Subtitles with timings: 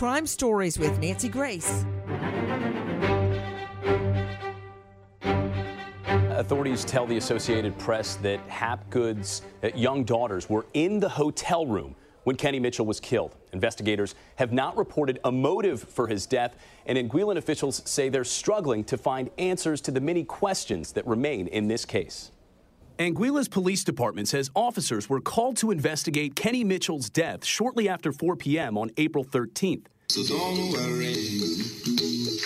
[0.00, 1.84] Crime Stories with Nancy Grace.
[6.30, 9.42] Authorities tell the Associated Press that Hapgood's
[9.74, 13.36] young daughters were in the hotel room when Kenny Mitchell was killed.
[13.52, 16.56] Investigators have not reported a motive for his death,
[16.86, 21.46] and Anguillan officials say they're struggling to find answers to the many questions that remain
[21.48, 22.30] in this case.
[23.00, 28.36] Anguilla's police department says officers were called to investigate Kenny Mitchell's death shortly after 4
[28.36, 28.76] p.m.
[28.76, 29.86] on April 13th.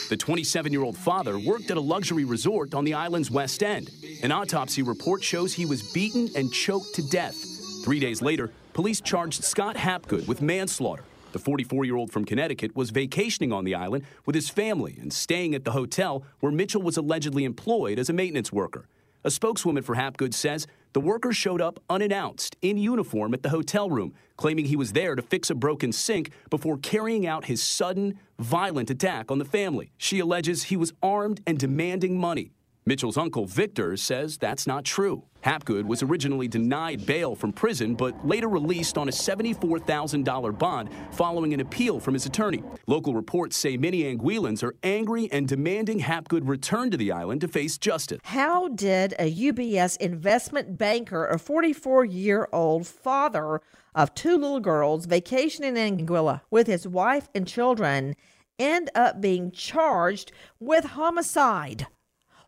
[0.08, 3.90] The 27 year old father worked at a luxury resort on the island's west end.
[4.22, 7.34] An autopsy report shows he was beaten and choked to death.
[7.82, 11.02] Three days later, police charged Scott Hapgood with manslaughter.
[11.32, 15.12] The 44 year old from Connecticut was vacationing on the island with his family and
[15.12, 18.86] staying at the hotel where Mitchell was allegedly employed as a maintenance worker.
[19.26, 23.88] A spokeswoman for Hapgood says the worker showed up unannounced in uniform at the hotel
[23.88, 28.18] room, claiming he was there to fix a broken sink before carrying out his sudden,
[28.38, 29.92] violent attack on the family.
[29.96, 32.52] She alleges he was armed and demanding money.
[32.86, 35.24] Mitchell's uncle Victor says that's not true.
[35.40, 41.54] Hapgood was originally denied bail from prison, but later released on a $74,000 bond following
[41.54, 42.62] an appeal from his attorney.
[42.86, 47.48] Local reports say many Anguillans are angry and demanding Hapgood return to the island to
[47.48, 48.20] face justice.
[48.22, 53.62] How did a UBS investment banker, a 44 year old father
[53.94, 58.14] of two little girls, vacationing in Anguilla with his wife and children,
[58.58, 61.86] end up being charged with homicide?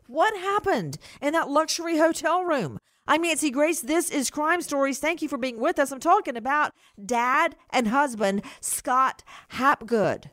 [0.09, 2.79] What happened in that luxury hotel room?
[3.09, 3.81] I'm Nancy Grace.
[3.81, 5.01] This is Crime Stories.
[5.01, 5.91] Thank you for being with us.
[5.91, 6.73] I'm talking about
[7.05, 9.25] dad and husband, Scott
[9.55, 10.31] Hapgood.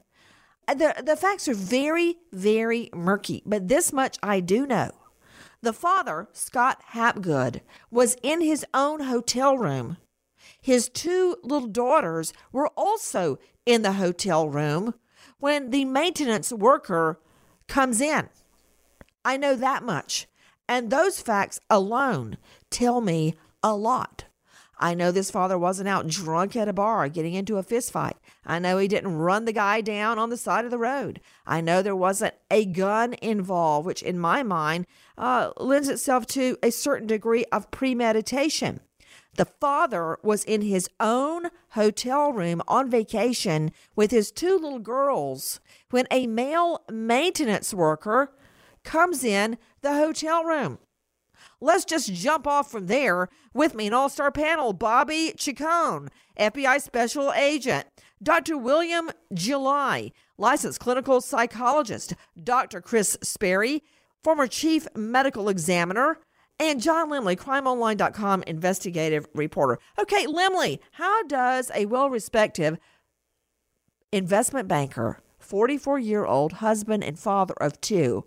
[0.67, 4.91] Uh, the, the facts are very, very murky, but this much I do know.
[5.63, 9.97] The father, Scott Hapgood, was in his own hotel room.
[10.61, 14.93] His two little daughters were also in the hotel room
[15.39, 17.19] when the maintenance worker
[17.67, 18.29] comes in.
[19.25, 20.27] I know that much.
[20.67, 22.37] And those facts alone
[22.69, 24.25] tell me a lot.
[24.79, 28.15] I know this father wasn't out drunk at a bar getting into a fistfight.
[28.45, 31.21] I know he didn't run the guy down on the side of the road.
[31.45, 36.57] I know there wasn't a gun involved, which in my mind uh, lends itself to
[36.61, 38.81] a certain degree of premeditation.
[39.35, 45.59] The father was in his own hotel room on vacation with his two little girls
[45.89, 48.33] when a male maintenance worker
[48.83, 50.79] comes in the hotel room.
[51.59, 56.81] Let's just jump off from there with me an all star panel Bobby Chacon, FBI
[56.81, 57.87] Special Agent,
[58.21, 58.57] Dr.
[58.57, 62.81] William July, licensed clinical psychologist, Dr.
[62.81, 63.83] Chris Sperry,
[64.23, 66.19] former chief medical examiner,
[66.59, 69.79] and John Lemley, crimeonline.com investigative reporter.
[69.99, 72.79] Okay, Lemley, how does a well respected
[74.11, 78.25] investment banker, 44 year old husband and father of two,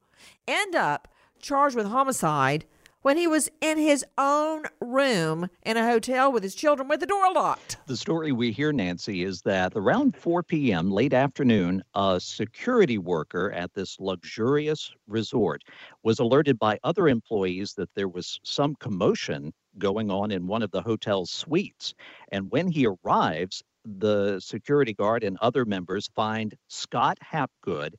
[0.49, 1.09] end up
[1.41, 2.65] charged with homicide
[3.07, 7.07] when he was in his own room in a hotel with his children with the
[7.07, 7.77] door locked.
[7.87, 13.53] The story we hear, Nancy, is that around 4 p.m., late afternoon, a security worker
[13.53, 15.63] at this luxurious resort
[16.03, 20.73] was alerted by other employees that there was some commotion going on in one of
[20.73, 21.95] the hotel's suites.
[22.33, 27.95] And when he arrives, the security guard and other members find Scott Hapgood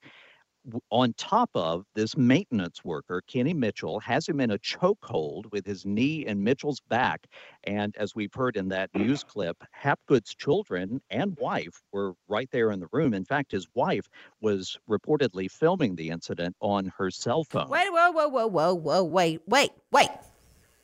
[0.89, 5.85] on top of this maintenance worker, Kenny Mitchell, has him in a chokehold with his
[5.85, 7.27] knee in Mitchell's back.
[7.63, 12.71] And as we've heard in that news clip, Hapgood's children and wife were right there
[12.71, 13.13] in the room.
[13.13, 14.09] In fact, his wife
[14.41, 17.69] was reportedly filming the incident on her cell phone.
[17.69, 20.09] Wait, whoa, whoa, whoa, whoa, whoa, wait, wait, wait.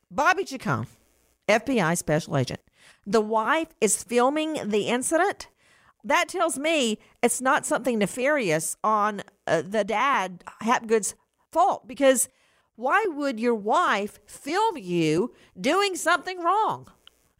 [0.10, 0.88] Bobby Chacon,
[1.48, 2.60] FBI special agent.
[3.06, 5.48] The wife is filming the incident.
[6.04, 11.16] That tells me it's not something nefarious on uh, the dad, Hapgood's
[11.52, 12.30] fault, because
[12.76, 16.88] why would your wife film you doing something wrong?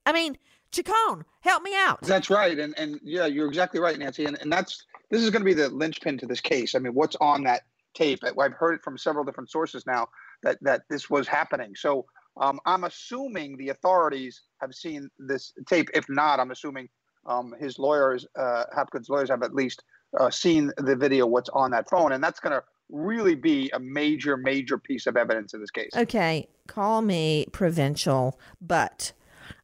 [0.06, 0.38] I mean,
[0.72, 2.02] Chacon, help me out.
[2.02, 2.58] That's right.
[2.58, 4.26] And and yeah, you're exactly right, Nancy.
[4.26, 6.76] And and that's this is going to be the linchpin to this case.
[6.76, 7.64] I mean, what's on that
[7.94, 8.20] tape?
[8.24, 10.08] I've heard it from several different sources now
[10.44, 11.74] that that this was happening.
[11.76, 12.06] So
[12.38, 15.90] um, I'm assuming the authorities have seen this tape.
[15.94, 16.90] If not, I'm assuming
[17.26, 19.84] um, his lawyers, uh, Hapgood's lawyers, have at least
[20.20, 23.80] uh, seen the video, what's on that phone, and that's going to really be a
[23.80, 25.92] major, major piece of evidence in this case.
[25.96, 29.14] Okay, call me provincial, but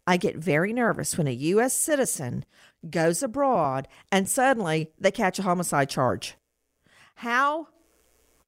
[0.07, 1.73] I get very nervous when a U.S.
[1.73, 2.45] citizen
[2.89, 6.35] goes abroad and suddenly they catch a homicide charge.
[7.15, 7.67] How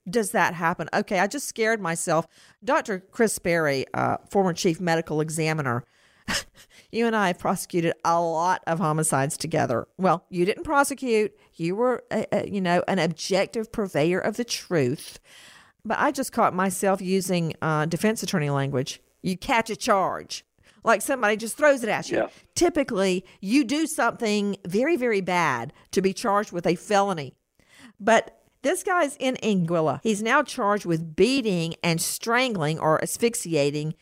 [0.10, 0.90] does that happen?
[0.94, 2.26] Okay, I just scared myself.
[2.64, 3.00] Dr.
[3.00, 5.84] Chris Sperry, uh, former chief medical examiner,
[6.92, 9.88] you and I have prosecuted a lot of homicides together.
[9.98, 11.38] Well, you didn't prosecute.
[11.56, 15.20] You were, a, a, you know, an objective purveyor of the truth.
[15.84, 19.02] But I just caught myself using uh, defense attorney language.
[19.22, 20.46] You catch a charge,
[20.84, 22.18] like somebody just throws it at you.
[22.18, 22.28] Yeah.
[22.56, 27.36] Typically, you do something very, very bad to be charged with a felony.
[28.00, 30.00] But this guy's in Anguilla.
[30.04, 33.96] He's now charged with beating and strangling or asphyxiating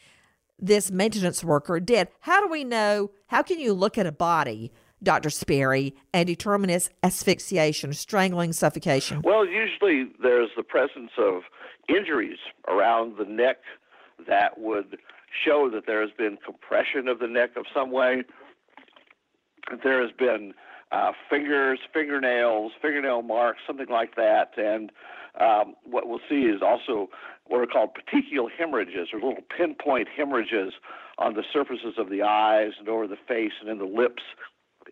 [0.61, 2.09] this maintenance worker dead.
[2.21, 3.11] How do we know?
[3.27, 4.71] How can you look at a body,
[5.01, 5.29] Dr.
[5.29, 9.21] Sperry, and determine its asphyxiation, strangling, suffocation?
[9.23, 11.43] Well, usually there's the presence of
[11.87, 13.57] injuries around the neck
[14.27, 14.97] that would
[15.45, 18.23] show that there has been compression of the neck of some way.
[19.83, 20.53] There has been
[20.91, 24.51] uh, fingers, fingernails, fingernail marks, something like that.
[24.57, 24.91] And
[25.39, 27.09] um, what we'll see is also
[27.49, 30.73] what are called petechial hemorrhages, or little pinpoint hemorrhages
[31.17, 34.23] on the surfaces of the eyes and over the face and in the lips.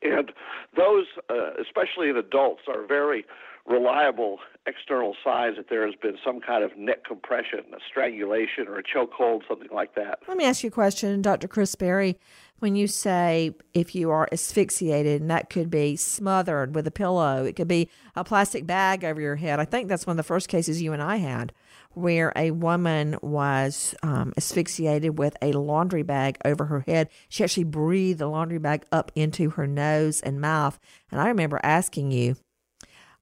[0.01, 0.31] And
[0.75, 3.25] those, uh, especially in adults, are very
[3.65, 8.77] reliable external signs that there has been some kind of neck compression, a strangulation, or
[8.77, 10.19] a chokehold, something like that.
[10.27, 11.47] Let me ask you a question, Dr.
[11.47, 12.17] Chris Sperry.
[12.59, 17.45] When you say if you are asphyxiated, and that could be smothered with a pillow,
[17.45, 19.59] it could be a plastic bag over your head.
[19.59, 21.53] I think that's one of the first cases you and I had
[21.97, 27.09] where a woman was um, asphyxiated with a laundry bag over her head.
[27.27, 30.79] She actually breathed the laundry bag up into her nose and mouth.
[31.11, 32.35] And I remember asking you,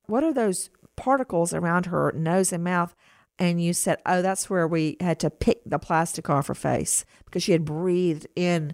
[0.07, 2.93] what are those particles around her nose and mouth?
[3.39, 7.05] And you said, oh, that's where we had to pick the plastic off her face
[7.23, 8.73] because she had breathed in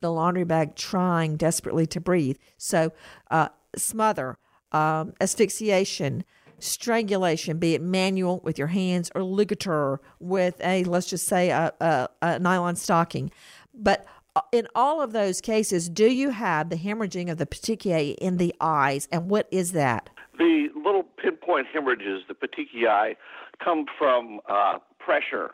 [0.00, 2.36] the laundry bag, trying desperately to breathe.
[2.56, 2.92] So,
[3.30, 4.38] uh, smother,
[4.72, 6.24] um, asphyxiation,
[6.62, 11.72] strangulation, be it manual with your hands or ligature with a, let's just say, a,
[11.80, 13.30] a, a nylon stocking.
[13.74, 14.06] But
[14.36, 18.36] uh, in all of those cases, do you have the hemorrhaging of the petechiae in
[18.36, 19.08] the eyes?
[19.10, 20.08] And what is that?
[20.38, 23.16] The little pinpoint hemorrhages, the petechiae,
[23.62, 25.52] come from uh, pressure.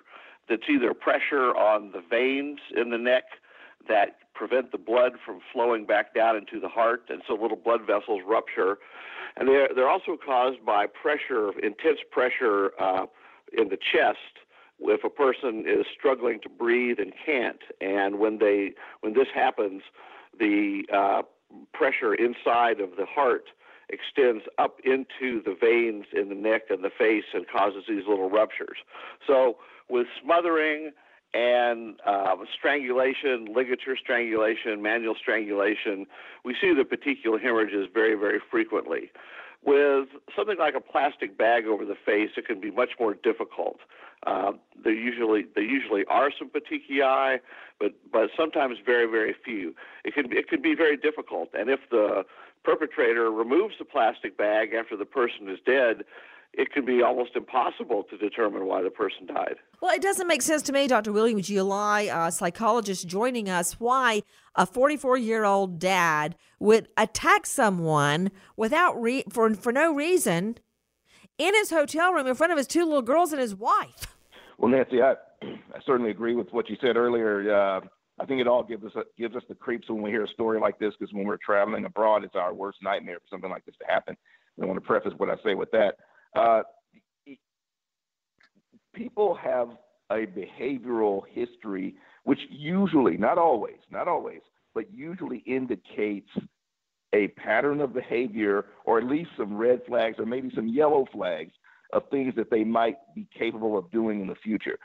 [0.48, 3.24] That's either pressure on the veins in the neck
[3.88, 7.80] that prevent the blood from flowing back down into the heart, and so little blood
[7.86, 8.78] vessels rupture.
[9.36, 13.06] And they're, they're also caused by pressure, intense pressure uh,
[13.56, 14.18] in the chest
[14.80, 17.62] if a person is struggling to breathe and can't.
[17.80, 19.82] And when they when this happens,
[20.38, 21.22] the uh,
[21.72, 23.48] pressure inside of the heart
[23.90, 28.28] extends up into the veins in the neck and the face and causes these little
[28.28, 28.78] ruptures.
[29.26, 29.56] So,
[29.88, 30.90] with smothering
[31.34, 36.06] and uh, strangulation, ligature strangulation, manual strangulation,
[36.44, 39.10] we see the petechial hemorrhages very, very frequently.
[39.64, 43.78] With something like a plastic bag over the face, it can be much more difficult.
[44.26, 47.38] Uh, there usually there usually are some petechiae,
[47.78, 49.74] but but sometimes very very few.
[50.04, 52.24] It can it can be very difficult, and if the
[52.64, 56.04] perpetrator removes the plastic bag after the person is dead,
[56.54, 59.56] it can be almost impossible to determine why the person died.
[59.80, 61.12] Well, it doesn't make sense to me, Dr.
[61.12, 64.22] William July, a psychologist joining us, why
[64.54, 70.58] a 44 year old dad would attack someone without re- for, for no reason
[71.38, 74.16] in his hotel room in front of his two little girls and his wife.
[74.58, 77.54] Well, Nancy, I, I certainly agree with what you said earlier.
[77.54, 77.80] Uh,
[78.20, 80.58] I think it all gives us gives us the creeps when we hear a story
[80.58, 83.76] like this because when we're traveling abroad, it's our worst nightmare for something like this
[83.78, 84.16] to happen.
[84.60, 85.94] I want to preface what I say with that.
[86.36, 86.62] Uh,
[88.94, 89.68] people have
[90.10, 91.94] a behavioral history,
[92.24, 94.40] which usually, not always, not always,
[94.74, 96.30] but usually indicates
[97.14, 101.52] a pattern of behavior or at least some red flags or maybe some yellow flags
[101.92, 104.78] of things that they might be capable of doing in the future.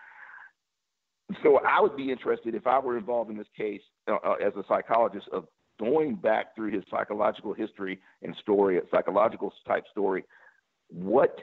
[1.41, 4.53] So I would be interested if I were involved in this case uh, uh, as
[4.55, 5.45] a psychologist of
[5.79, 10.23] going back through his psychological history and story, a psychological type story.
[10.89, 11.39] What,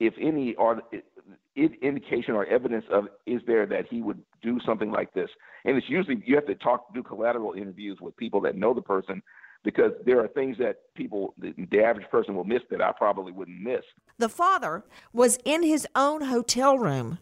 [0.00, 0.80] if any, are
[1.56, 5.30] indication or evidence of is there that he would do something like this?
[5.64, 8.82] And it's usually you have to talk, do collateral interviews with people that know the
[8.82, 9.22] person
[9.62, 13.32] because there are things that people, the, the average person will miss that I probably
[13.32, 13.82] wouldn't miss.
[14.18, 17.18] The father was in his own hotel room.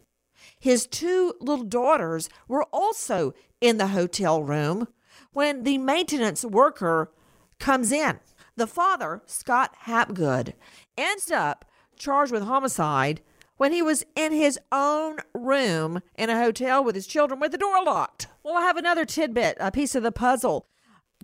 [0.59, 4.89] His two little daughters were also in the hotel room
[5.33, 7.13] when the maintenance worker
[7.61, 8.19] comes in.
[8.57, 10.55] The father, Scott Hapgood,
[10.97, 11.65] ends up
[11.97, 13.21] charged with homicide
[13.57, 17.59] when he was in his own room in a hotel with his children with the
[17.59, 18.27] door locked.
[18.43, 20.67] Well, I have another tidbit, a piece of the puzzle.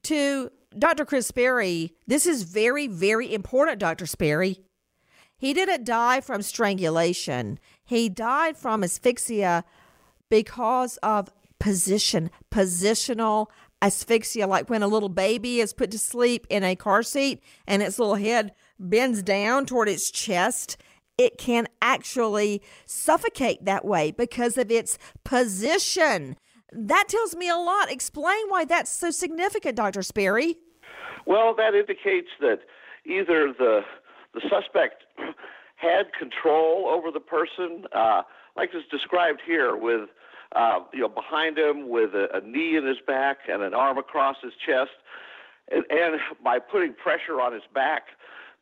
[0.05, 1.05] To Dr.
[1.05, 4.07] Chris Sperry, this is very, very important, Dr.
[4.07, 4.61] Sperry.
[5.37, 7.59] He didn't die from strangulation.
[7.85, 9.65] He died from asphyxia
[10.29, 13.47] because of position, positional
[13.81, 17.83] asphyxia, like when a little baby is put to sleep in a car seat and
[17.83, 20.77] its little head bends down toward its chest.
[21.17, 26.37] It can actually suffocate that way because of its position.
[26.73, 27.91] That tells me a lot.
[27.91, 30.03] Explain why that's so significant, Dr.
[30.03, 30.57] Sperry.
[31.27, 32.61] Well, that indicates that
[33.05, 33.83] either the
[34.35, 35.05] the suspect
[35.77, 38.23] had control over the person, uh,
[38.57, 40.09] like is described here, with
[40.55, 43.99] uh, you know behind him with a, a knee in his back and an arm
[43.99, 44.91] across his chest,
[45.71, 48.05] and, and by putting pressure on his back,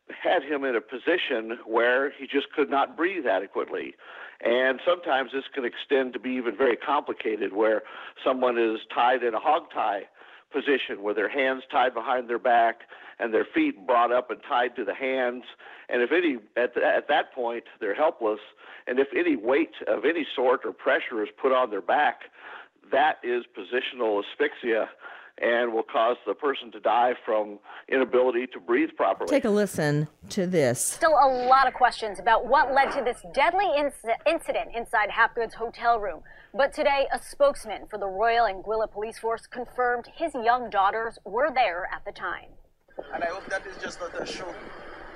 [0.09, 3.95] had him in a position where he just could not breathe adequately.
[4.41, 7.83] And sometimes this can extend to be even very complicated, where
[8.25, 10.03] someone is tied in a hog tie
[10.53, 12.83] position, where their hands tied behind their back
[13.19, 15.45] and their feet brought up and tied to the hands.
[15.89, 18.41] And if any, at, at that point, they're helpless.
[18.87, 22.23] And if any weight of any sort or pressure is put on their back,
[22.93, 24.89] that is positional asphyxia
[25.40, 29.28] and will cause the person to die from inability to breathe properly.
[29.28, 30.85] Take a listen to this.
[30.85, 33.93] Still a lot of questions about what led to this deadly inc-
[34.26, 36.23] incident inside Hapgood's hotel room.
[36.55, 41.50] But today, a spokesman for the Royal Anguilla Police Force confirmed his young daughters were
[41.55, 42.50] there at the time.
[43.12, 44.47] And I hope that is just not a show.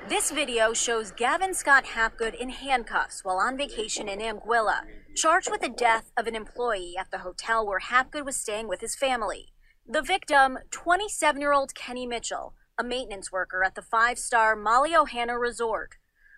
[0.08, 4.80] This video shows Gavin Scott Hapgood in handcuffs while on vacation in Anguilla,
[5.14, 8.80] charged with the death of an employee at the hotel where Hapgood was staying with
[8.80, 9.52] his family.
[9.86, 15.36] The victim, 27 year old Kenny Mitchell, a maintenance worker at the five star Malliouhana
[15.40, 15.96] Resort.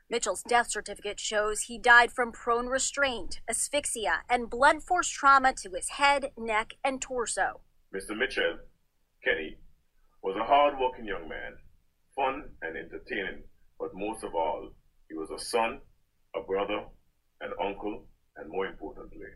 [0.08, 5.70] Mitchell's death certificate shows he died from prone restraint, asphyxia, and blunt force trauma to
[5.74, 7.60] his head, neck, and torso.
[7.94, 8.16] Mr.
[8.16, 8.58] Mitchell,
[9.22, 9.56] Kenny,
[10.22, 11.56] was a hard working young man,
[12.16, 13.42] fun and entertaining,
[13.78, 14.70] but most of all,
[15.08, 15.80] he was a son,
[16.34, 16.86] a brother,
[17.40, 18.06] an uncle,
[18.36, 19.28] and more importantly.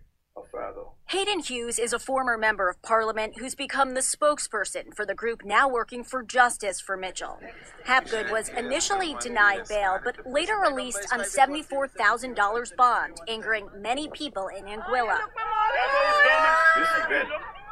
[1.06, 5.44] Haydn Hughes is a former member of parliament who's become the spokesperson for the group
[5.44, 7.40] now working for justice for Mitchell.
[7.86, 14.64] Hapgood was initially denied bail, but later released on $74,000 bond, angering many people in
[14.64, 15.20] Anguilla.
[16.76, 17.28] This event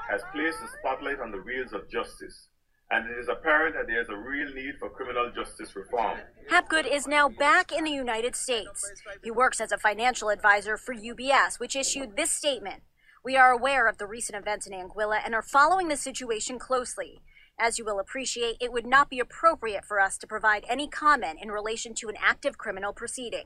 [0.08, 2.48] has placed the spotlight on the wheels of justice
[2.90, 6.18] and it is apparent that there is a real need for criminal justice reform.
[6.50, 8.92] Hapgood is now back in the United States.
[9.22, 12.82] He works as a financial advisor for UBS, which issued this statement.
[13.24, 17.22] We are aware of the recent events in Anguilla and are following the situation closely.
[17.58, 21.38] As you will appreciate, it would not be appropriate for us to provide any comment
[21.40, 23.44] in relation to an active criminal proceeding.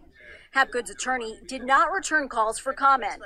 [0.54, 3.22] Hapgood's attorney did not return calls for comment.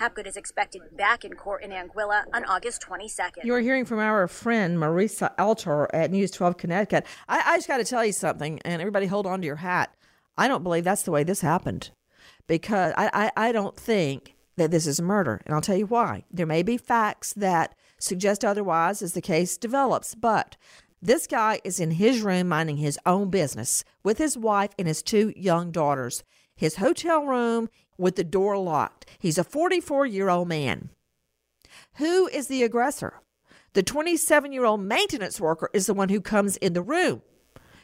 [0.00, 3.44] Hapgood is expected back in court in Anguilla on August 22nd.
[3.44, 7.06] You're hearing from our friend Marisa Alter at News 12 Connecticut.
[7.28, 9.94] I, I just got to tell you something, and everybody hold on to your hat.
[10.36, 11.90] I don't believe that's the way this happened
[12.48, 15.40] because I, I, I don't think that this is murder.
[15.46, 16.24] And I'll tell you why.
[16.30, 17.74] There may be facts that
[18.04, 20.14] suggest otherwise as the case develops.
[20.14, 20.56] But
[21.00, 25.02] this guy is in his room minding his own business with his wife and his
[25.02, 26.22] two young daughters.
[26.56, 27.68] His hotel room
[27.98, 29.06] with the door locked.
[29.18, 30.90] He's a 44 year old man.
[31.96, 33.20] Who is the aggressor?
[33.74, 37.22] The 27 year old maintenance worker is the one who comes in the room.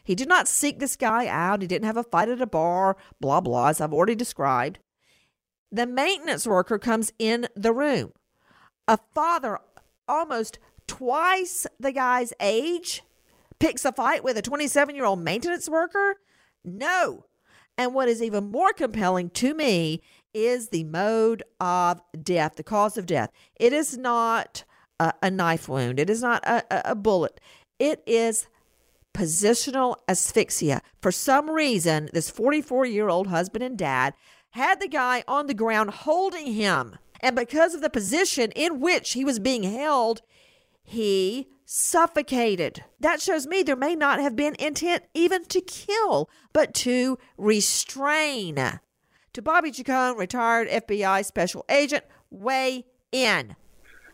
[0.05, 1.63] He did not seek this guy out.
[1.63, 4.79] He didn't have a fight at a bar, blah, blah, as I've already described.
[5.71, 8.13] The maintenance worker comes in the room.
[8.89, 9.59] A father
[10.11, 13.03] almost twice the guy's age
[13.59, 16.17] picks a fight with a 27 year old maintenance worker?
[16.65, 17.27] No.
[17.79, 20.03] And what is even more compelling to me
[20.35, 23.31] is the mode of death, the cause of death.
[23.59, 24.65] It is not
[24.99, 27.41] a, a knife wound, it is not a, a, a bullet,
[27.79, 28.47] it is
[29.15, 30.81] positional asphyxia.
[31.01, 34.15] For some reason, this 44 year old husband and dad
[34.51, 39.13] had the guy on the ground holding him And because of the position in which
[39.13, 40.23] he was being held,
[40.83, 42.85] he suffocated.
[42.99, 48.57] That shows me there may not have been intent even to kill, but to restrain.
[49.35, 53.55] To Bobby Chacon, retired FBI special agent, weigh in.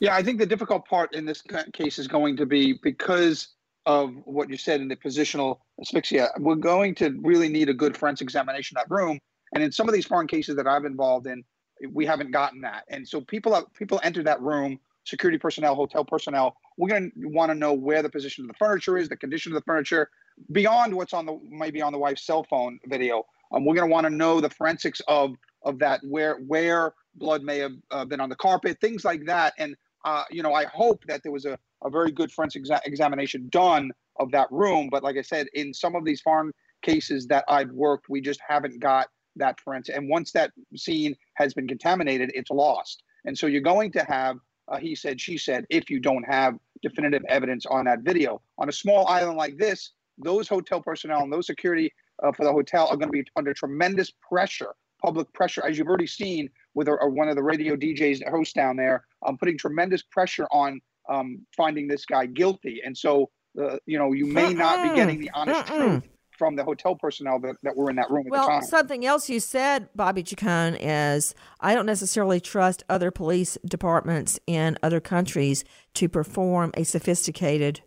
[0.00, 3.48] Yeah, I think the difficult part in this case is going to be because
[3.86, 6.28] of what you said in the positional asphyxia.
[6.38, 9.18] We're going to really need a good forensic examination of that room.
[9.54, 11.44] And in some of these foreign cases that I've involved in,
[11.92, 12.84] we haven't gotten that.
[12.88, 16.56] And so people people enter that room, security personnel, hotel personnel.
[16.76, 19.52] We're going to want to know where the position of the furniture is, the condition
[19.52, 20.10] of the furniture,
[20.52, 23.24] beyond what's on the maybe on the wife's cell phone video.
[23.52, 27.42] Um, we're going to want to know the forensics of of that, where where blood
[27.42, 29.54] may have uh, been on the carpet, things like that.
[29.58, 32.80] And uh, you know, I hope that there was a, a very good forensic exa-
[32.84, 34.88] examination done of that room.
[34.90, 36.52] But like I said, in some of these foreign
[36.82, 39.96] cases that I've worked, we just haven't got that forensic.
[39.96, 43.02] And once that scene has been contaminated, it's lost.
[43.24, 44.38] And so you're going to have
[44.68, 48.40] uh, he said, she said, if you don't have definitive evidence on that video.
[48.58, 52.52] On a small island like this, those hotel personnel and those security uh, for the
[52.52, 56.88] hotel are going to be under tremendous pressure, public pressure, as you've already seen with
[56.88, 61.38] one of the radio DJs that hosts down there, um, putting tremendous pressure on um,
[61.56, 62.80] finding this guy guilty.
[62.84, 66.02] And so, uh, you know, you may not be getting the honest truth
[66.36, 68.62] from the hotel personnel that, that were in that room at well, the time.
[68.62, 74.78] something else you said, Bobby Chacon, is I don't necessarily trust other police departments in
[74.82, 75.64] other countries
[75.94, 77.80] to perform a sophisticated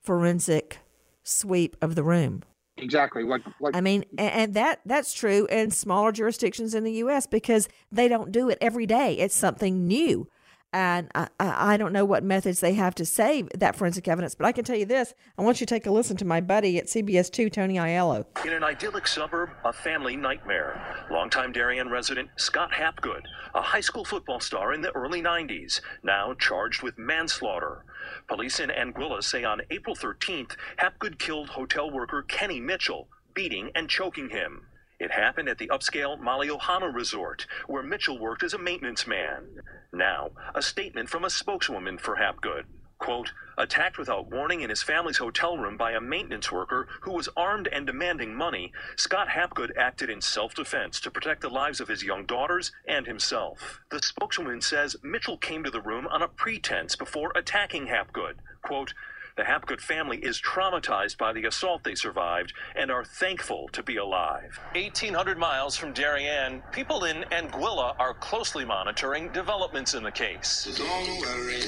[0.00, 0.78] forensic
[1.22, 2.42] sweep of the room.
[2.76, 3.24] Exactly.
[3.24, 7.26] Like, like I mean, and that that's true in smaller jurisdictions in the U.S.
[7.26, 9.14] because they don't do it every day.
[9.14, 10.28] It's something new
[10.72, 14.46] and I, I don't know what methods they have to save that forensic evidence, but
[14.46, 15.14] I can tell you this.
[15.38, 18.26] I want you to take a listen to my buddy at CBS 2, Tony Aiello.
[18.44, 21.06] In an idyllic suburb, a family nightmare.
[21.10, 23.22] Longtime Darien resident Scott Hapgood,
[23.54, 27.84] a high school football star in the early 90s, now charged with manslaughter.
[28.28, 33.88] Police in Anguilla say on April 13th, Hapgood killed hotel worker Kenny Mitchell, beating and
[33.88, 34.67] choking him.
[34.98, 39.62] It happened at the upscale Malliouhana Resort, where Mitchell worked as a maintenance man.
[39.92, 42.64] Now, a statement from a spokeswoman for Hapgood.
[42.98, 47.28] Quote, attacked without warning in his family's hotel room by a maintenance worker who was
[47.36, 51.86] armed and demanding money, Scott Hapgood acted in self defense to protect the lives of
[51.86, 53.80] his young daughters and himself.
[53.90, 58.38] The spokeswoman says Mitchell came to the room on a pretense before attacking Hapgood.
[58.62, 58.94] Quote,
[59.38, 63.96] the Hapgood family is traumatized by the assault they survived and are thankful to be
[63.96, 64.58] alive.
[64.72, 70.66] 1,800 miles from Darien, people in Anguilla are closely monitoring developments in the case.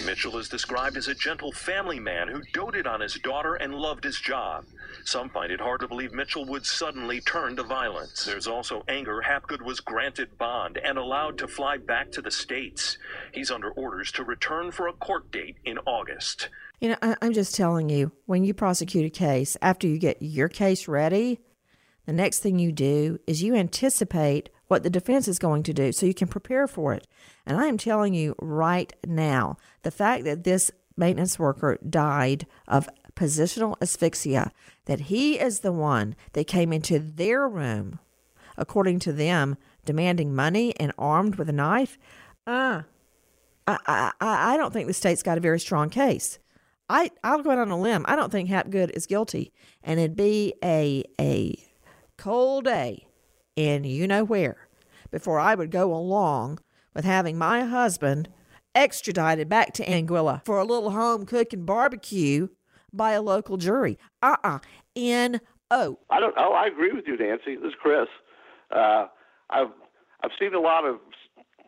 [0.05, 4.03] Mitchell is described as a gentle family man who doted on his daughter and loved
[4.03, 4.65] his job.
[5.05, 8.25] Some find it hard to believe Mitchell would suddenly turn to violence.
[8.25, 9.21] There's also anger.
[9.21, 12.99] Hapgood was granted bond and allowed to fly back to the States.
[13.31, 16.49] He's under orders to return for a court date in August.
[16.81, 20.23] You know, I, am just telling you, when you prosecute a case, after you get
[20.23, 21.41] your case ready,
[22.07, 25.93] the next thing you do is you anticipate what the defense is going to do
[25.93, 27.07] so you can prepare for it.
[27.45, 32.89] And I am telling you right now, the fact that this maintenance worker died of
[33.15, 34.51] positional asphyxia,
[34.87, 37.99] that he is the one that came into their room,
[38.57, 41.99] according to them, demanding money and armed with a knife,
[42.47, 42.83] uh,
[43.67, 46.39] I, I, I don't think the state's got a very strong case.
[46.91, 48.05] I I'll go out on a limb.
[48.09, 51.57] I don't think Hapgood is guilty, and it'd be a a
[52.19, 53.07] cold day
[53.55, 54.69] in you know where
[55.11, 56.59] before I would go along
[56.93, 58.29] with having my husband
[58.75, 62.49] extradited back to Anguilla for a little home cooking barbecue
[62.93, 63.97] by a local jury.
[64.21, 64.59] Uh uh-uh.
[65.71, 65.91] uh.
[66.11, 66.35] I don't.
[66.37, 67.55] Oh, I agree with you, Nancy.
[67.55, 68.09] This is Chris.
[68.75, 69.07] Uh,
[69.49, 69.71] I've
[70.25, 70.99] I've seen a lot of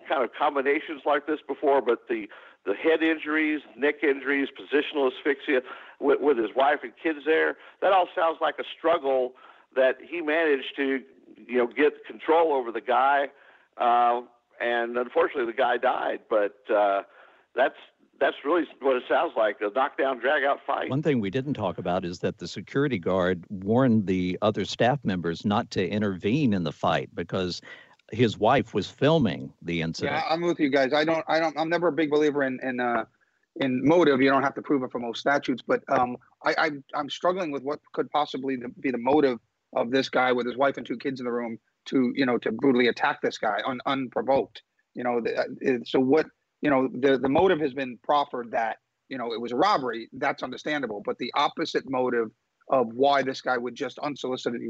[0.09, 2.27] kind of combinations like this before, but the
[2.65, 5.61] the head injuries, neck injuries, positional asphyxia
[6.01, 7.57] with, with his wife and kids there.
[7.81, 9.33] That all sounds like a struggle
[9.75, 11.01] that he managed to,
[11.47, 13.29] you know, get control over the guy.
[13.77, 14.23] Uh,
[14.61, 16.21] and unfortunately, the guy died.
[16.29, 17.03] But uh,
[17.55, 17.77] that's
[18.21, 20.89] that's really what it sounds like a knockdown, drag out fight.
[20.89, 25.01] One thing we didn't talk about is that the security guard warned the other staff
[25.03, 27.61] members not to intervene in the fight because
[28.13, 30.15] his wife was filming the incident.
[30.15, 30.93] Yeah, I'm with you guys.
[30.93, 33.05] I don't, I don't, I'm never a big believer in in uh,
[33.57, 34.21] in motive.
[34.21, 37.51] You don't have to prove it for most statutes, but um, I, I I'm struggling
[37.51, 39.39] with what could possibly be the motive
[39.75, 42.39] of this guy with his wife and two kids in the room to you know
[42.39, 44.63] to brutally attack this guy un, unprovoked.
[44.95, 46.27] You know, the, uh, so what?
[46.61, 48.77] You know, the the motive has been proffered that
[49.09, 50.11] you know it was a robbery.
[50.13, 52.29] That's understandable, but the opposite motive
[52.69, 54.61] of why this guy would just unsolicited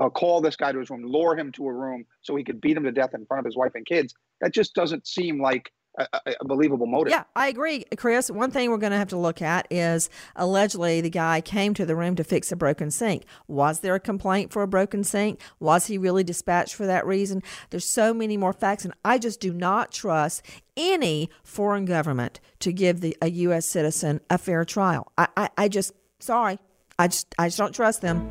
[0.00, 2.60] uh, call this guy to his room, lure him to a room so he could
[2.60, 4.14] beat him to death in front of his wife and kids.
[4.40, 6.06] That just doesn't seem like a,
[6.40, 7.12] a believable motive.
[7.12, 8.30] Yeah, I agree, Chris.
[8.30, 11.86] One thing we're going to have to look at is allegedly the guy came to
[11.86, 13.24] the room to fix a broken sink.
[13.46, 15.40] Was there a complaint for a broken sink?
[15.60, 17.42] Was he really dispatched for that reason?
[17.70, 20.42] There's so many more facts, and I just do not trust
[20.76, 23.66] any foreign government to give the, a U.S.
[23.66, 25.12] citizen a fair trial.
[25.16, 26.58] I, I, I just, sorry,
[26.98, 28.30] I just, I just don't trust them.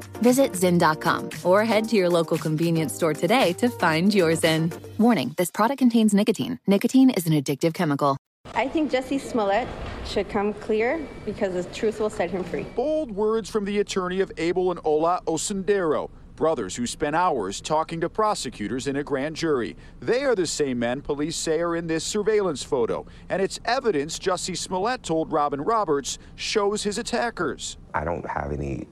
[0.21, 4.71] Visit Zyn.com or head to your local convenience store today to find your Zyn.
[4.99, 6.59] Warning this product contains nicotine.
[6.67, 8.17] Nicotine is an addictive chemical.
[8.53, 9.67] I think Jesse Smollett
[10.05, 12.63] should come clear because the truth will set him free.
[12.75, 18.01] Bold words from the attorney of Abel and Ola Osundairo, brothers who spent hours talking
[18.01, 19.75] to prosecutors in a grand jury.
[20.01, 24.19] They are the same men police say are in this surveillance photo, and it's evidence
[24.19, 27.77] Jussie Smollett told Robin Roberts shows his attackers.
[27.93, 28.87] I don't have any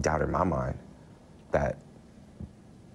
[0.00, 0.78] doubt in my mind
[1.52, 1.78] that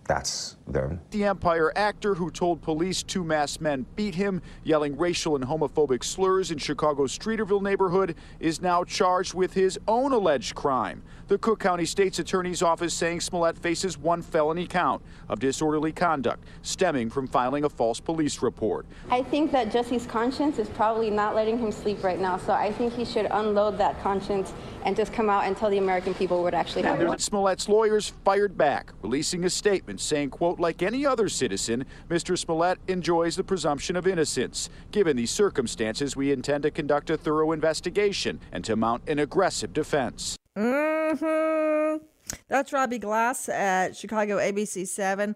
[0.08, 1.02] that's them.
[1.12, 6.04] The Empire actor who told police two masked men beat him, yelling racial and homophobic
[6.04, 11.04] slurs in Chicago's Streeterville neighborhood, is now charged with his own alleged crime.
[11.28, 16.44] The Cook County State's Attorney's Office saying Smollett faces one felony count of disorderly conduct
[16.64, 18.88] stemming from filing a false police report.
[19.12, 22.72] I think that Jesse's conscience is probably not letting him sleep right now, so I
[22.72, 24.54] think he should unload that conscience
[24.86, 27.22] and just come out and tell the American people what actually happened.
[27.22, 32.38] Smollett's lawyers fired back, releasing a statement saying, quote, like any other citizen, Mr.
[32.38, 34.70] Smollett enjoys the presumption of innocence.
[34.92, 39.74] Given these circumstances, we intend to conduct a thorough investigation and to mount an aggressive
[39.74, 40.38] defense.
[40.58, 42.04] Mm-hmm.
[42.48, 45.36] That's Rob Elgas at Chicago ABC 7.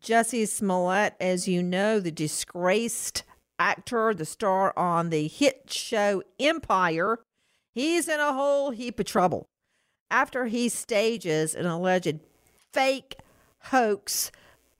[0.00, 3.24] Jesse Smollett, as you know, the disgraced
[3.58, 7.18] actor, the star on the hit show Empire,
[7.74, 9.46] he's in a whole heap of trouble
[10.10, 12.20] after he stages an alleged
[12.72, 13.16] fake
[13.66, 14.30] hoax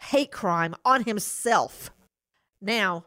[0.03, 1.91] hate crime on himself.
[2.61, 3.05] Now,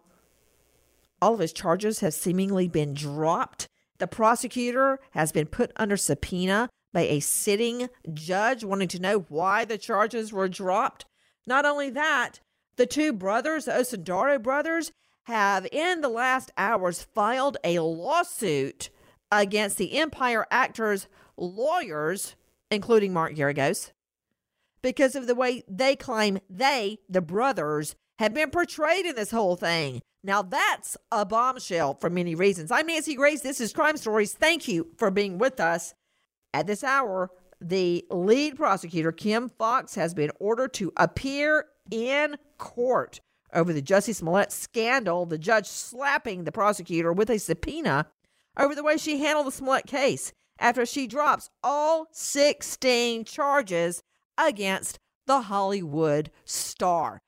[1.21, 3.67] all of his charges have seemingly been dropped.
[3.97, 9.65] The prosecutor has been put under subpoena by a sitting judge wanting to know why
[9.65, 11.05] the charges were dropped.
[11.45, 12.39] Not only that,
[12.77, 14.91] the two brothers, the Osundairo brothers,
[15.23, 18.89] have in the last hours filed a lawsuit
[19.31, 22.36] against the Empire actors' lawyers,
[22.69, 23.91] including Mark Geragos,
[24.86, 29.56] because of the way they claim they, the brothers, have been portrayed in this whole
[29.56, 30.00] thing.
[30.24, 32.69] Now, that's a bombshell for many reasons.
[32.69, 33.41] I'm Nancy Grace.
[33.41, 34.34] This is Crime Stories.
[34.34, 35.95] Thank you for being with us.
[36.54, 43.21] At this hour, the lead prosecutor, Kim Foxx, has been ordered to appear in court
[43.56, 48.06] over the Jussie Smollett scandal, the judge slapping the prosecutor with a subpoena
[48.56, 54.04] over the way she handled the Smollett case after she drops all 16 charges
[54.38, 57.19] against the Hollywood star.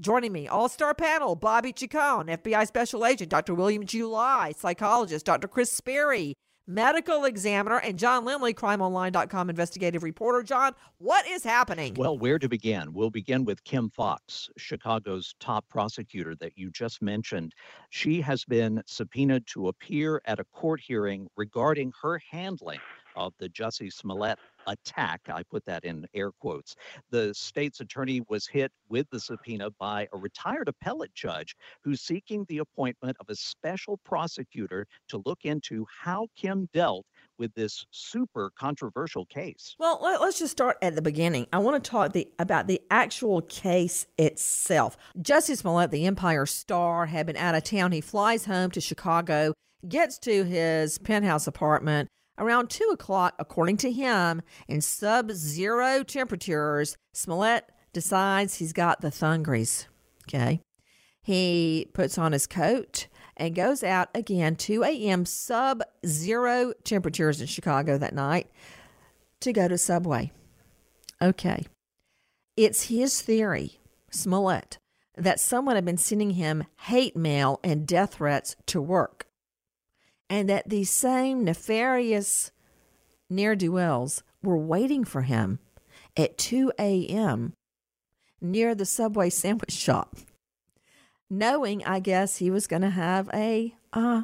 [0.00, 3.54] Joining me, all star panel Bobby Chacon, FBI Special Agent, Dr.
[3.54, 5.46] William July, psychologist, Dr.
[5.46, 6.34] Chris Sperry,
[6.66, 10.42] medical examiner, and John Lindley, crimeonline.com investigative reporter.
[10.42, 11.94] John, what is happening?
[11.94, 12.92] Well, where to begin?
[12.92, 17.52] We'll begin with Kim Foxx, Chicago's top prosecutor that you just mentioned.
[17.90, 22.80] She has been subpoenaed to appear at a court hearing regarding her handling
[23.16, 25.20] of the Jussie Smollett attack.
[25.32, 26.76] I put that in air quotes.
[27.10, 32.44] The state's attorney was hit with the subpoena by a retired appellate judge who's seeking
[32.48, 37.06] the appointment of a special prosecutor to look into how Kim dealt
[37.38, 39.74] with this super controversial case.
[39.78, 41.46] Well, let, us just start at the beginning.
[41.52, 44.96] I want to talk the, about the actual case itself.
[45.18, 47.92] Jussie Smollett, the Empire star, had been out of town.
[47.92, 49.54] He flies home to Chicago,
[49.88, 56.96] gets to his penthouse apartment around 2 o'clock, according to him, in sub zero temperatures.
[57.12, 59.86] Smollett decides he's got the thungries.
[60.28, 60.60] Okay.
[61.22, 65.24] He puts on his coat and goes out again 2 a.m.
[65.24, 68.50] sub zero temperatures in Chicago that night
[69.40, 70.32] to go to Subway.
[71.20, 71.66] Okay.
[72.56, 74.78] It's his theory, Smollett,
[75.16, 79.26] that someone had been sending him hate mail and death threats to work,
[80.32, 82.50] and that these same nefarious
[83.28, 85.58] ne'er do wells were waiting for him
[86.16, 87.52] at 2 a.m.
[88.40, 90.16] near the Subway sandwich shop
[91.32, 94.22] knowing, I guess, he was going to have a uh,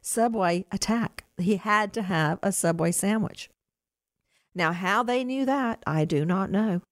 [0.00, 1.24] Subway attack.
[1.38, 3.48] He had to have a Subway sandwich.
[4.54, 6.82] Now, how they knew that, I do not know.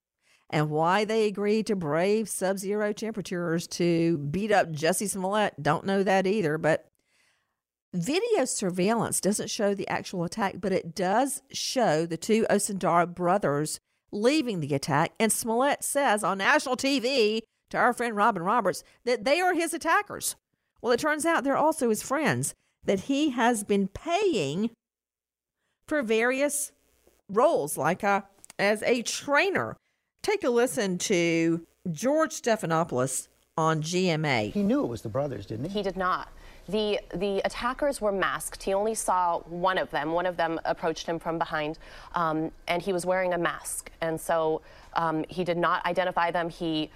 [0.49, 5.87] And why they agreed to brave sub zero temperatures to beat up Jussie Smollett, don't
[5.87, 6.59] know that either.
[6.59, 6.90] But
[7.93, 13.81] video surveillance doesn't show the actual attack, but it does show the two Osundairo brothers
[14.13, 15.13] leaving the attack.
[15.19, 19.75] And Smollett says on national TV to our friend Robin Roberts that they are his
[19.75, 20.37] attackers.
[20.83, 24.71] Well, it turns out they're also his friends that he has been paying
[25.87, 26.73] for various
[27.29, 28.21] roles, like a, uh,
[28.59, 29.77] as a trainer.
[30.23, 34.53] Take a listen to George Stephanopoulos on GMA.
[34.53, 35.79] He knew it was the brothers, didn't he?
[35.79, 36.29] He did not.
[36.71, 38.63] The, the attackers were masked.
[38.63, 40.13] He only saw one of them.
[40.13, 41.79] One of them approached him from behind,
[42.15, 43.91] um, and he was wearing a mask.
[44.01, 44.63] And so
[44.95, 46.49] um, he did not identify them.
[46.49, 46.91] He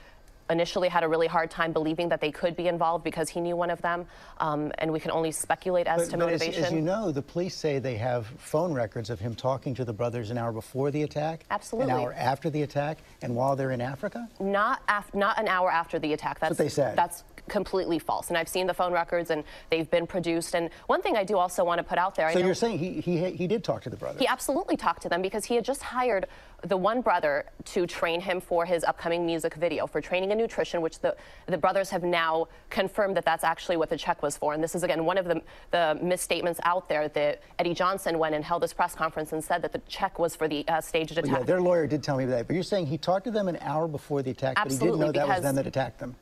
[0.51, 3.57] initially had a really hard time believing that they could be involved because he knew
[3.57, 4.07] one of them,
[4.39, 6.65] um, and we can only speculate as but, to but motivation.
[6.65, 9.85] As, as, you know, the police say they have phone records of him talking to
[9.85, 13.57] the brothers an hour before the attack, absolutely, an hour after the attack, and while
[13.57, 14.29] they're in Africa.
[14.39, 16.39] Not af- not an hour after the attack.
[16.41, 16.97] That's, That's what they said.
[16.97, 18.29] That's completely false.
[18.29, 20.55] And I've seen the phone records, and they've been produced.
[20.55, 22.33] And one thing I do also want to put out there.
[22.33, 24.21] So you're saying he, he he did talk to the brothers?
[24.21, 26.27] He absolutely talked to them because he had just hired
[26.63, 30.81] the one brother to train him for his upcoming music video for training and nutrition,
[30.81, 34.55] which the the brothers have now confirmed that that's actually what the check was for.
[34.55, 38.35] And this is again one of the the misstatements out there that Eddie Johnson went
[38.35, 41.13] and held this press conference and said that the check was for the uh, staged
[41.13, 41.25] attack.
[41.25, 42.47] Well, yeah, their lawyer did tell me that.
[42.47, 45.13] But you're saying he talked to them an hour before the attack, absolutely, but he
[45.13, 46.17] didn't know that was them that attacked them.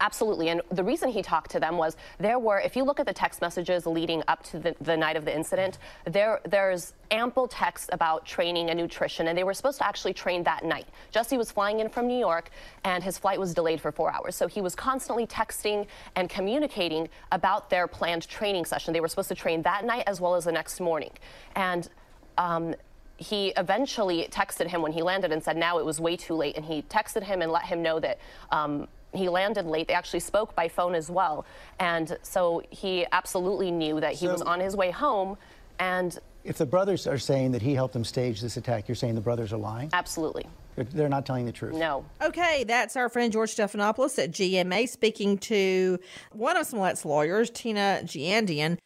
[0.00, 0.48] Absolutely.
[0.48, 3.12] And the reason he talked to them was there were, if you look at the
[3.12, 7.90] text messages leading up to the, the night of the incident, there there's ample text
[7.92, 10.86] about training and nutrition, and they were supposed to actually train that night.
[11.12, 12.50] Jesse was flying in from New York,
[12.82, 14.34] and his flight was delayed for four hours.
[14.34, 18.92] So he was constantly texting and communicating about their planned training session.
[18.92, 21.12] They were supposed to train that night as well as the next morning.
[21.54, 21.88] And
[22.36, 22.74] um,
[23.16, 26.56] he eventually texted him when he landed and said now it was way too late.
[26.56, 28.18] And he texted him and let him know that
[28.50, 29.88] um, he landed late.
[29.88, 31.44] They actually spoke by phone as well.
[31.78, 35.36] And so he absolutely knew that he so, was on his way home.
[35.78, 39.14] And if the brothers are saying that he helped them stage this attack, you're saying
[39.14, 39.90] the brothers are lying?
[39.92, 40.46] Absolutely.
[40.76, 41.74] They're, not telling the truth.
[41.74, 42.04] No.
[42.20, 46.00] Okay, that's our friend George Stephanopoulos at GMA speaking to
[46.32, 48.78] one of Smollett's lawyers, Tina Glandian.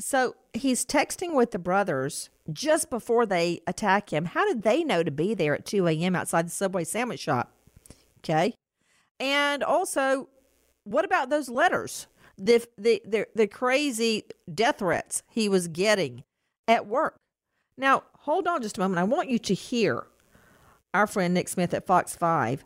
[0.00, 4.26] So he's texting with the brothers just before they attack him.
[4.26, 6.14] How did they know to be there at 2 a.m.
[6.14, 7.52] outside the Subway sandwich shop?
[8.18, 8.54] Okay.
[9.18, 10.28] And also,
[10.84, 12.06] what about those letters?
[12.38, 16.24] The, the, the, the crazy death threats he was getting
[16.68, 17.16] at work.
[17.78, 18.98] Now, hold on just a moment.
[18.98, 20.06] I want you to hear
[20.92, 22.64] our friend Nick Smith at Fox 5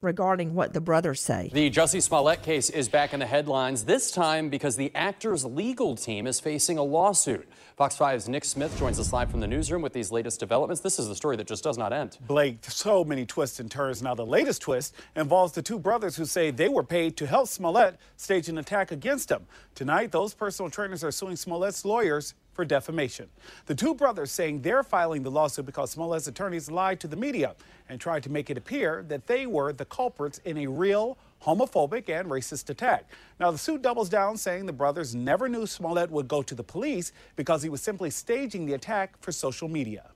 [0.00, 1.50] regarding what the brothers say.
[1.52, 5.96] The Jussie Smollett case is back in the headlines, this time because the actor's legal
[5.96, 7.48] team is facing a lawsuit.
[7.76, 10.80] Fox 5's Nick Smith joins us live from the newsroom with these latest developments.
[10.80, 12.16] This is the story that just does not end.
[12.28, 14.00] Blake, so many twists and turns.
[14.00, 17.48] Now, the latest twist involves the two brothers who say they were paid to help
[17.48, 19.46] Smollett stage an attack against him.
[19.74, 23.28] Tonight, those personal trainers are suing Smollett's lawyers for defamation.
[23.66, 27.54] The two brothers saying they're filing the lawsuit because Smollett's attorneys lied to the media
[27.88, 32.08] and tried to make it appear that they were the culprits in a real homophobic
[32.08, 33.08] and racist attack.
[33.38, 36.64] Now, the suit doubles down, saying the brothers never knew Smollett would go to the
[36.64, 40.10] police because he was simply staging the attack for social media.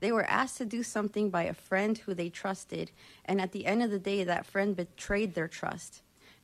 [0.00, 2.90] They were asked to do something by a friend who they trusted,
[3.26, 6.00] and at the end of the day, that friend betrayed their trust.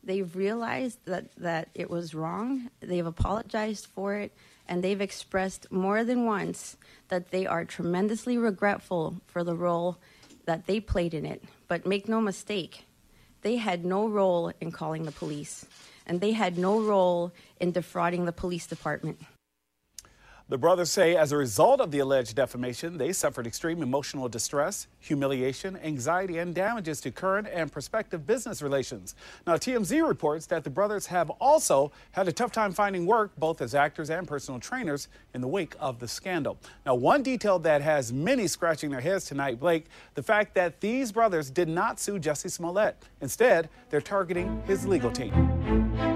[0.07, 2.71] They've realized that, that it was wrong.
[2.79, 4.33] They've apologized for it,
[4.69, 6.77] and they've expressed more than once
[7.09, 9.99] that they are tremendously regretful for the role
[10.45, 11.43] that they played in it.
[11.67, 12.85] But make no mistake,
[13.43, 15.67] they had no role in calling the police,
[16.07, 19.19] and they had no role in defrauding the police department.
[20.49, 24.87] The brothers say as a result of the alleged defamation, they suffered extreme emotional distress,
[25.01, 29.17] humiliation, anxiety, and damages to current and prospective business relations.
[29.45, 33.61] Now, TMZ reports that the brothers have also had a tough time finding work, both
[33.61, 36.59] as actors and personal trainers, in the wake of the scandal.
[36.85, 41.11] Now, one detail that has many scratching their heads tonight, Blake, the fact that these
[41.11, 43.03] brothers did not sue Jussie Smollett.
[43.21, 46.16] Instead, they're targeting his legal team.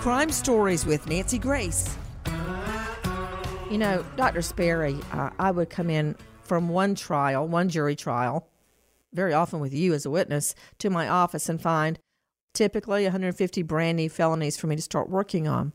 [0.00, 1.94] Crime Stories with Nancy Grace.
[3.70, 4.40] You know, Dr.
[4.40, 8.48] Sperry, uh, I would come in from one trial, one jury trial,
[9.12, 11.98] very often with you as a witness, to my office and find
[12.54, 15.74] typically 150 brand new felonies for me to start working on.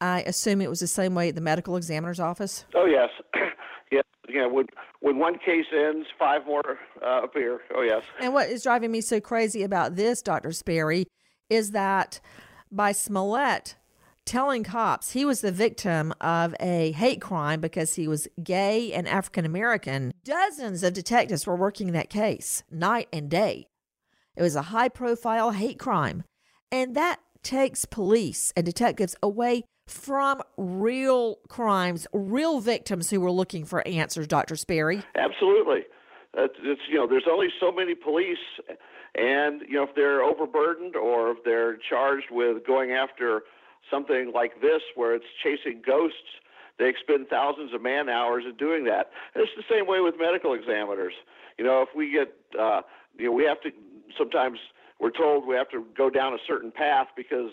[0.00, 2.64] I assume it was the same way at the medical examiner's office.
[2.74, 3.10] Oh yes,
[3.92, 4.00] yeah.
[4.26, 4.66] You know, when
[5.00, 7.60] when one case ends, five more uh, appear.
[7.74, 8.02] Oh yes.
[8.18, 10.52] And what is driving me so crazy about this, Dr.
[10.52, 11.06] Sperry,
[11.50, 12.20] is that
[12.76, 13.76] by Smollett
[14.26, 19.08] telling cops he was the victim of a hate crime because he was gay and
[19.08, 23.66] African American, dozens of detectives were working that case night and day.
[24.36, 26.24] It was a high profile hate crime.
[26.70, 33.64] And that takes police and detectives away from real crimes, real victims who were looking
[33.64, 34.56] for answers, Dr.
[34.56, 35.02] Sperry.
[35.14, 35.84] Absolutely.
[36.34, 38.36] It's, it's you know, there's only so many police,
[39.16, 43.42] and you know, if they're overburdened or if they're charged with going after
[43.90, 46.40] something like this, where it's chasing ghosts,
[46.78, 49.10] they expend thousands of man hours in doing that.
[49.34, 51.14] And it's the same way with medical examiners.
[51.58, 52.82] You know, if we get, uh,
[53.18, 53.70] you know, we have to
[54.18, 54.58] sometimes
[55.00, 57.50] we're told we have to go down a certain path because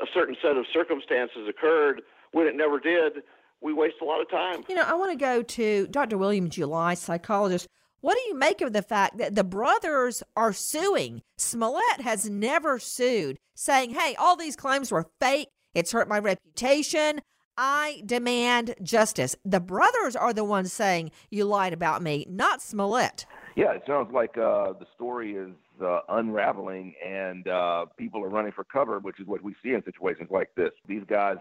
[0.00, 3.22] a certain set of circumstances occurred when it never did.
[3.60, 4.64] We waste a lot of time.
[4.68, 6.18] You know, I want to go to Dr.
[6.18, 7.66] William July, psychologist.
[8.04, 11.22] What do you make of the fact that the brothers are suing?
[11.38, 15.48] Smollett has never sued, saying, hey, all these claims were fake.
[15.74, 17.22] It's hurt my reputation.
[17.56, 19.36] I demand justice.
[19.42, 23.24] The brothers are the ones saying, you lied about me, not Smollett.
[23.56, 28.52] Yeah, it sounds like uh, the story is uh, unraveling and uh, people are running
[28.52, 30.72] for cover, which is what we see in situations like this.
[30.86, 31.38] These guys,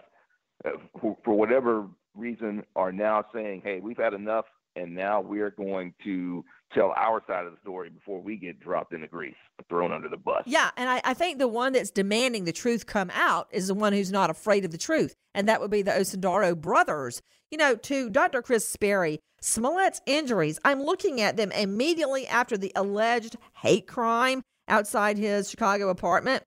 [0.64, 0.70] uh,
[1.02, 5.94] for, for whatever reason, are now saying, hey, we've had enough, and now we're going
[6.04, 9.36] to tell our side of the story before we get dropped in the grease,
[9.70, 10.44] thrown under the bus.
[10.46, 13.74] Yeah, and I, I think the one that's demanding the truth come out is the
[13.74, 17.22] one who's not afraid of the truth, and that would be the Osundairo brothers.
[17.52, 18.42] You know, to Dr.
[18.42, 25.18] Chris Sperry, Smollett's injuries, I'm looking at them immediately after the alleged hate crime outside
[25.18, 26.44] his Chicago apartment.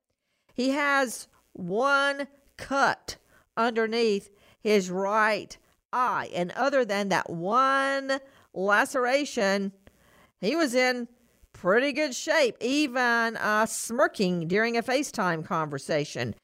[0.54, 2.26] He has one
[2.56, 3.16] cut
[3.56, 5.56] underneath his right
[5.92, 6.30] eye.
[6.34, 8.20] And other than that one
[8.54, 9.72] laceration,
[10.40, 11.08] he was in
[11.52, 16.34] pretty good shape, even uh, smirking during a FaceTime conversation.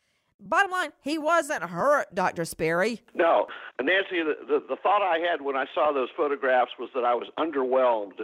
[0.40, 2.44] bottom line, he wasn't hurt, Dr.
[2.44, 3.02] Sperry.
[3.14, 3.46] No,
[3.80, 7.14] Nancy, the, the, the thought I had when I saw those photographs was that I
[7.14, 8.20] was underwhelmed.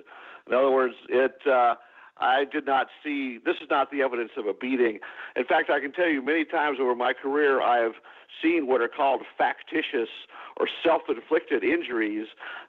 [0.47, 1.37] In other words, it.
[1.47, 1.75] Uh,
[2.21, 3.39] I did not see.
[3.45, 4.99] This is not the evidence of a beating.
[5.37, 7.95] In fact, I can tell you many times over my career, I have
[8.43, 10.09] seen what are called factitious
[10.57, 12.27] or self-inflicted injuries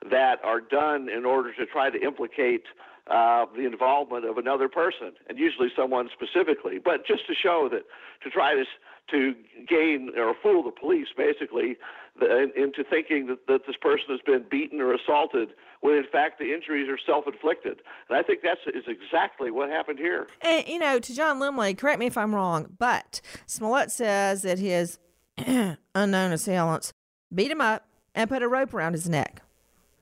[0.09, 2.63] that are done in order to try to implicate
[3.09, 6.77] uh, the involvement of another person, and usually someone specifically.
[6.83, 7.81] But just to show that,
[8.23, 8.63] to try to
[9.11, 9.33] to
[9.67, 11.77] gain or fool the police, basically,
[12.21, 15.49] into thinking that, that this person has been beaten or assaulted,
[15.81, 17.81] when in fact the injuries are self-inflicted.
[18.09, 20.27] And I think that's is exactly what happened here.
[20.41, 24.59] And you know, to John Lemley, correct me if I'm wrong, but Smollett says that
[24.59, 24.99] his
[25.37, 26.93] unknown assailants
[27.33, 29.41] beat him up and put a rope around his neck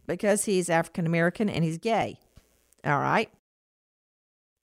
[0.07, 2.19] because he's African American and he's gay.
[2.83, 3.29] All right.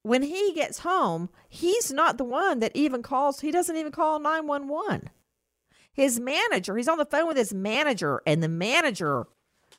[0.03, 4.19] When he gets home, he's not the one that even calls, he doesn't even call
[4.19, 5.11] 911.
[5.95, 9.27] His manager, he's on the phone with his manager, and the manager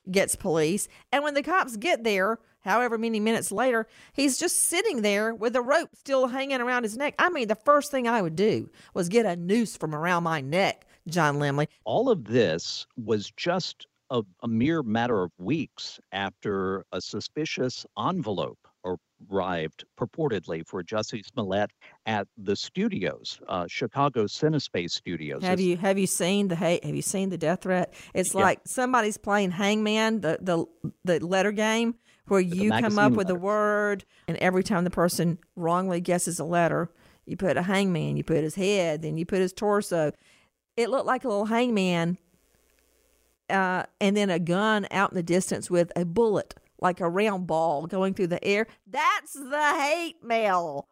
[0.09, 0.87] gets police.
[1.11, 5.55] And when the cops get there, however many minutes later, he's just sitting there with
[5.55, 7.15] a rope still hanging around his neck.
[7.19, 10.41] I mean, the first thing I would do was get a noose from around my
[10.41, 11.67] neck, John Lemley.
[11.83, 18.64] All of this was just a, a mere matter of weeks after a suspicious envelope
[19.31, 21.71] arrived purportedly for Jussie Smollett
[22.05, 25.43] at the studios, uh, Chicago Cinespace Studios.
[25.43, 27.93] Have you have you seen the hey, have you seen the death threat?
[28.13, 28.41] It's Yeah.
[28.41, 30.65] like somebody's playing hangman, the the
[31.03, 31.95] the letter game
[32.27, 36.43] where you come up with a word and every time the person wrongly guesses a
[36.43, 36.89] letter,
[37.25, 40.11] you put a hangman, you put his head, then you put his torso.
[40.75, 42.17] It looked like a little hangman
[43.49, 46.55] uh, and then a gun out in the distance with a bullet,
[46.85, 48.67] like a round ball going through the air.
[48.87, 50.87] That's the hate mail.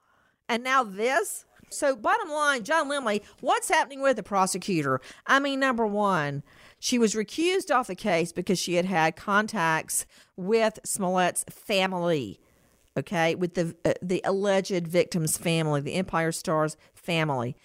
[0.50, 1.46] And now this.
[1.70, 5.02] So, bottom line, John Lemley, what's happening with the prosecutor?
[5.26, 6.44] I mean, number one,
[6.80, 12.40] she was recused off the case because she had had contacts with Smollett's family.
[12.96, 17.56] Okay, with the uh, the alleged victim's family, the Empire Stars family,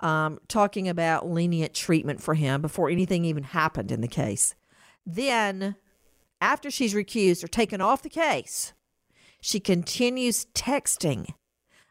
[0.00, 4.54] um, talking about lenient treatment for him before anything even happened in the case.
[5.04, 5.76] Then,
[6.40, 8.72] after she's recused or taken off the case,
[9.40, 11.34] she continues texting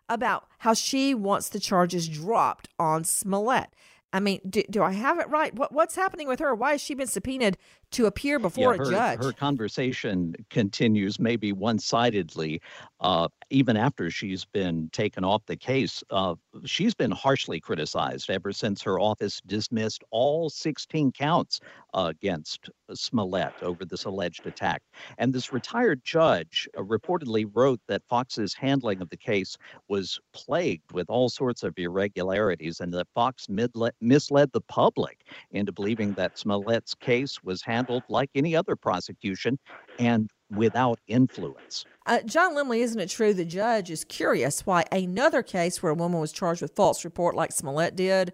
[0.08, 3.70] about how she wants the charges dropped on Smollett.
[4.12, 5.54] I mean, do, do I have it right?
[5.54, 6.56] What what's happening with her?
[6.56, 7.58] Why has she been subpoenaed
[7.92, 9.24] to appear before Yeah, a judge?
[9.24, 12.62] Her conversation continues maybe one-sidedly,
[13.00, 16.04] uh, even after she's been taken off the case.
[16.12, 16.36] Uh,
[16.66, 21.60] she's been harshly criticized ever since her office dismissed all 16 counts
[21.96, 24.84] uh, against Smollett over this alleged attack.
[25.18, 30.92] And this retired judge uh, reportedly wrote that Foxx's handling of the case was plagued
[30.92, 36.38] with all sorts of irregularities, and that Foxx midle- misled the public into believing that
[36.38, 37.79] Smollett's case was handled
[38.10, 39.58] like any other prosecution
[40.00, 41.86] and without influence.
[42.06, 45.96] Uh, John Lemley, isn't it true the judge is curious why another case where a
[45.96, 48.34] woman was charged with false report, like Smollett did,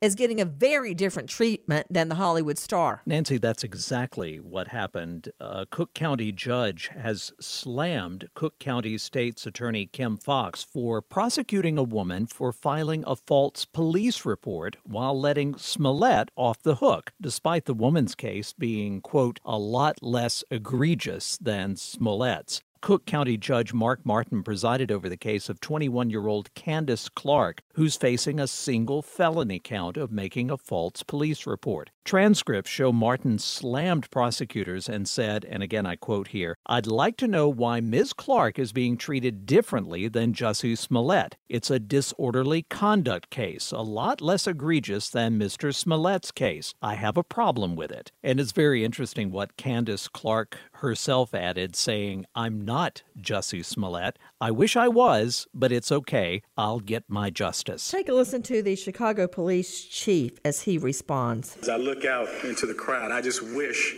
[0.00, 3.02] is getting a very different treatment than the Hollywood star?
[3.06, 5.30] Nancy, that's exactly what happened.
[5.40, 11.82] A Cook County judge has slammed Cook County State's Attorney Kim Foxx for prosecuting a
[11.82, 17.74] woman for filing a false police report while letting Smollett off the hook, despite the
[17.74, 22.62] woman's case being, quote, a lot less egregious than Smollett's.
[22.82, 27.62] Cook County Judge Mark Martin presided over the case of 21 year old Candace Clark,
[27.74, 31.92] who's facing a single felony count of making a false police report.
[32.04, 37.28] Transcripts show Martin slammed prosecutors and said, and again I quote here, I'd like to
[37.28, 38.12] know why Ms.
[38.12, 41.36] Clark is being treated differently than Jussie Smollett.
[41.48, 45.74] It's a disorderly conduct case, a lot less egregious than Mr.
[45.74, 46.74] Smollett's case.
[46.82, 48.10] I have a problem with it.
[48.22, 54.18] And it's very interesting what Candace Clark herself added, saying, I'm not Jussie Smollett.
[54.40, 56.42] I wish I was, but it's okay.
[56.56, 57.90] I'll get my justice.
[57.90, 61.56] Take a listen to the Chicago police chief as he responds.
[61.62, 63.96] As I look out into the crowd, I just wish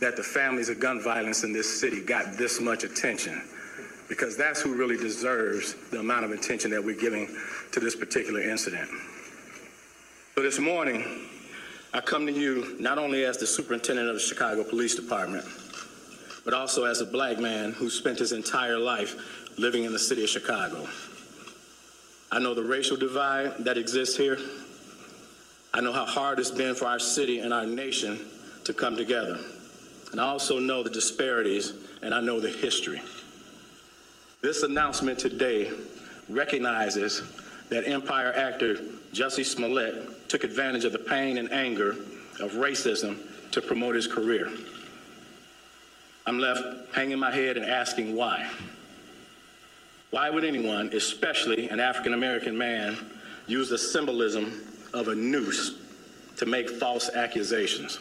[0.00, 3.42] that the families of gun violence in this city got this much attention
[4.08, 7.28] because that's who really deserves the amount of attention that we're giving
[7.72, 8.88] to this particular incident.
[10.34, 11.28] So this morning,
[11.94, 15.44] I come to you not only as the superintendent of the Chicago Police Department,
[16.46, 20.22] but also as a black man who spent his entire life living in the city
[20.22, 20.88] of Chicago.
[22.30, 24.38] I know the racial divide that exists here.
[25.74, 28.20] I know how hard it's been for our city and our nation
[28.62, 29.38] to come together.
[30.12, 33.02] And I also know the disparities and I know the history.
[34.40, 35.72] This announcement today
[36.28, 37.22] recognizes
[37.70, 38.76] that Empire actor
[39.12, 41.90] Jussie Smollett took advantage of the pain and anger
[42.38, 43.18] of racism
[43.50, 44.48] to promote his career.
[46.26, 48.50] I'm left hanging my head and asking why.
[50.10, 52.96] Why would anyone, especially an African American man,
[53.46, 54.62] use the symbolism
[54.92, 55.74] of a noose
[56.38, 58.00] to make false accusations?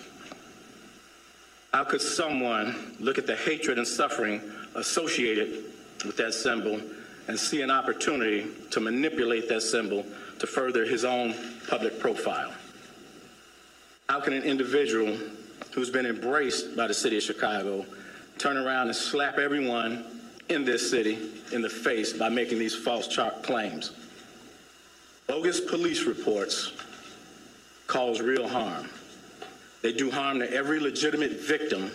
[1.71, 4.41] How could someone look at the hatred and suffering
[4.76, 5.65] associated
[6.05, 6.80] with that symbol
[7.28, 10.05] and see an opportunity to manipulate that symbol
[10.39, 11.36] to further his own
[11.67, 12.53] public profile?
[14.09, 15.17] How can an individual
[15.73, 17.86] who's been embraced by the city of Chicago
[18.38, 20.05] turn around and slap everyone
[20.49, 21.17] in this city
[21.51, 23.91] in the face by making these false chart claims?
[25.27, 26.71] Bogus police reports
[27.88, 28.89] cause real harm.
[29.81, 31.91] They do harm to every legitimate victim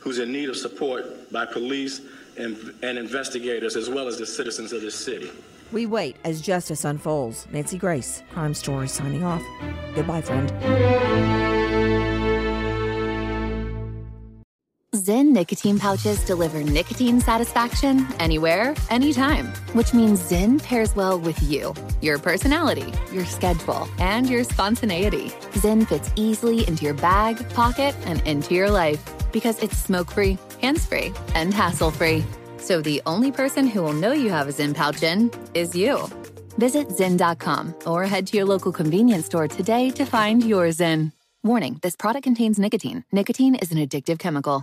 [0.00, 2.00] who's in need of support by police
[2.36, 5.30] and, and investigators as well as the citizens of this city.
[5.72, 7.46] We wait as justice unfolds.
[7.52, 9.42] Nancy Grace, Crime Story, signing off.
[9.94, 11.49] Goodbye, friend.
[15.40, 21.72] Nicotine pouches deliver nicotine satisfaction anywhere, anytime, which means Zyn pairs well with you,
[22.02, 25.30] your personality, your schedule, and your spontaneity.
[25.62, 30.36] Zyn fits easily into your bag, pocket, and into your life because it's smoke free,
[30.60, 32.22] hands free, and hassle free.
[32.58, 36.06] So the only person who will know you have a Zyn pouch in is you.
[36.58, 41.12] Visit Zyn.com or head to your local convenience store today to find your Zyn.
[41.42, 43.04] Warning this product contains nicotine.
[43.10, 44.62] Nicotine is an addictive chemical.